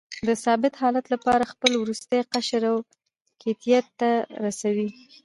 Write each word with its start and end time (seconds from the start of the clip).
د 0.27 0.29
ثابت 0.43 0.73
حالت 0.81 1.05
لپاره 1.13 1.49
خپل 1.53 1.71
وروستی 1.77 2.19
قشر 2.33 2.63
اوکتیت 2.73 3.85
ته 3.99 4.09
رسوي. 4.45 4.89